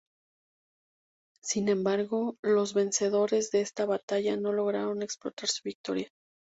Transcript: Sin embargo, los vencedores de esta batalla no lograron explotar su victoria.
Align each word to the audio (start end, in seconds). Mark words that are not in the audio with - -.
Sin 1.43 1.69
embargo, 1.69 2.35
los 2.41 2.73
vencedores 2.73 3.51
de 3.51 3.61
esta 3.61 3.85
batalla 3.85 4.35
no 4.35 4.51
lograron 4.51 5.03
explotar 5.03 5.47
su 5.47 5.61
victoria. 5.63 6.09